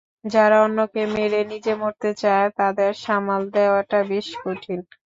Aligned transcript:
যারা 0.25 0.57
অন্যকে 0.61 1.01
মেরে 1.13 1.39
নিজে 1.51 1.73
মরতে 1.81 2.09
চায়, 2.21 2.47
তাদের 2.59 2.91
সামাল 3.03 3.41
দেওয়াটা 3.55 3.99
বেশ 4.09 4.27
কঠিন। 4.41 4.79